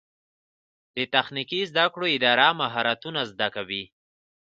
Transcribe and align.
د 0.95 0.97
تخنیکي 1.13 1.61
زده 1.71 1.85
کړو 1.93 2.05
اداره 2.17 2.47
مهارتونه 2.61 3.21
زده 3.31 3.47
کوي 3.55 3.83